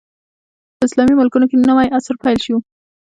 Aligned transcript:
په 0.77 0.83
اسلامي 0.87 1.13
ملکونو 1.19 1.45
کې 1.49 1.55
نوی 1.69 1.87
عصر 1.97 2.15
پیل 2.23 2.39
شو. 2.45 2.57